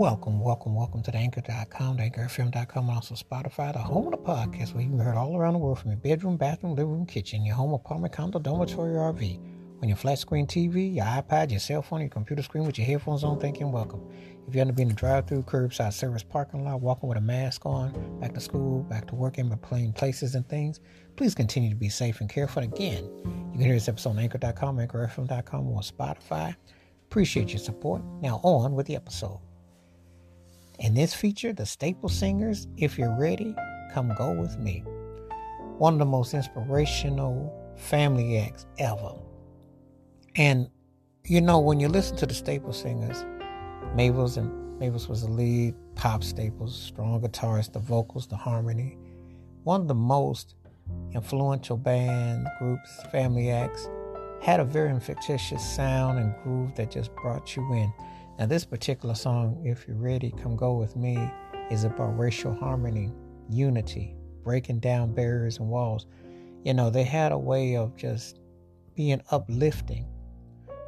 [0.00, 4.16] welcome, welcome, welcome to the anchor.com, the anchorfm.com, and also Spotify, the home of the
[4.16, 7.04] podcast where you can heard all around the world from your bedroom, bathroom, living room,
[7.04, 9.38] kitchen, your home, apartment, condo, dormitory, or RV.
[9.82, 12.86] On your flat screen TV, your iPad, your cell phone, your computer screen with your
[12.86, 14.00] headphones on, thank you and welcome.
[14.48, 17.20] If you to be in the drive through, curbside service parking lot, walking with a
[17.20, 20.80] mask on, back to school, back to work, in between places and things,
[21.16, 22.62] please continue to be safe and careful.
[22.62, 26.56] Again, you can hear this episode on anchor.com, anchorfm.com, or Spotify.
[27.10, 28.00] Appreciate your support.
[28.22, 29.40] Now on with the episode.
[30.80, 33.54] In this feature, the staple singers, if you're ready,
[33.92, 34.82] come go with me.
[35.76, 39.12] One of the most inspirational family acts ever.
[40.36, 40.70] And
[41.26, 43.26] you know, when you listen to the staple singers,
[43.94, 48.96] Mavis and Mavis was the lead, pop staples, strong guitarist, the vocals, the harmony.
[49.64, 50.54] One of the most
[51.12, 53.86] influential band groups, family acts
[54.40, 57.92] had a very fictitious sound and groove that just brought you in.
[58.40, 61.30] Now, this particular song, If You're Ready, Come Go With Me,
[61.70, 63.12] is about racial harmony,
[63.50, 66.06] unity, breaking down barriers and walls.
[66.64, 68.40] You know, they had a way of just
[68.94, 70.06] being uplifting.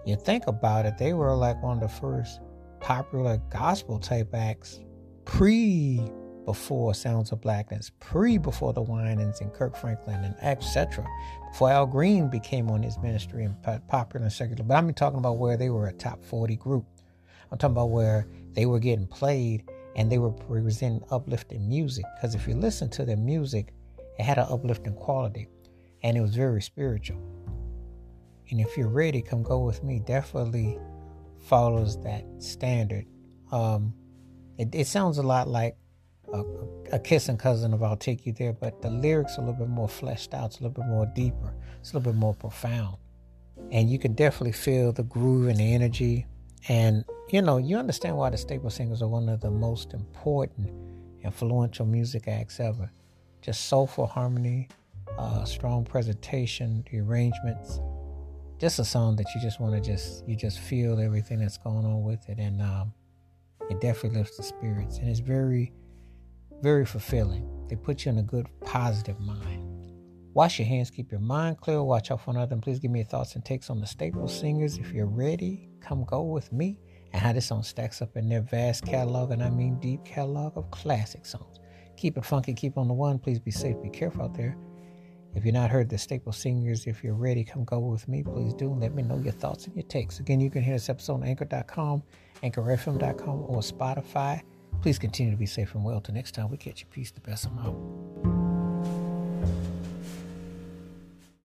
[0.06, 2.40] You think about it, they were like one of the first
[2.80, 4.80] popular gospel type acts
[5.26, 6.00] pre
[6.46, 11.06] before Sounds of Blackness, pre before the Winans and Kirk Franklin and etc.
[11.50, 13.54] Before Al Green became on his ministry and
[13.88, 14.64] popular and secular.
[14.64, 16.86] But I'm talking about where they were a top 40 group.
[17.52, 22.06] I'm talking about where they were getting played and they were presenting uplifting music.
[22.16, 23.74] Because if you listen to their music,
[24.18, 25.48] it had an uplifting quality
[26.02, 27.20] and it was very spiritual.
[28.50, 30.00] And if you're ready, come go with me.
[30.00, 30.78] Definitely
[31.46, 33.06] follows that standard.
[33.50, 33.92] Um,
[34.58, 35.76] it, it sounds a lot like
[36.32, 36.42] a,
[36.92, 39.68] a, kissing cousin of I'll Take You There, but the lyrics are a little bit
[39.68, 42.96] more fleshed out, it's a little bit more deeper, it's a little bit more profound.
[43.70, 46.26] And you can definitely feel the groove and the energy.
[46.68, 50.70] And, you know, you understand why the Staple Singers are one of the most important,
[51.22, 52.90] influential music acts ever.
[53.40, 54.68] Just soulful harmony,
[55.18, 57.80] uh, strong presentation, the arrangements.
[58.58, 61.84] Just a song that you just want to just, you just feel everything that's going
[61.84, 62.38] on with it.
[62.38, 62.92] And um,
[63.70, 64.98] it definitely lifts the spirits.
[64.98, 65.72] And it's very,
[66.60, 67.48] very fulfilling.
[67.68, 69.68] They put you in a good, positive mind.
[70.34, 73.00] Wash your hands, keep your mind clear, watch out for another, and please give me
[73.00, 74.78] your thoughts and takes on the staple singers.
[74.78, 76.78] If you're ready, come go with me
[77.12, 80.56] and how this song stacks up in their vast catalog, and I mean deep catalog
[80.56, 81.58] of classic songs.
[81.96, 83.18] Keep it funky, keep on the one.
[83.18, 84.56] Please be safe, be careful out there.
[85.34, 88.22] If you've not heard the staple singers, if you're ready, come go with me.
[88.22, 88.68] Please do.
[88.74, 90.18] Let me know your thoughts and your takes.
[90.18, 92.02] Again, you can hear this episode on anchor.com,
[92.42, 94.42] anchorfm.com, or Spotify.
[94.82, 96.00] Please continue to be safe and well.
[96.00, 96.86] Till next time, we catch you.
[96.90, 97.10] Peace.
[97.10, 98.21] The best out.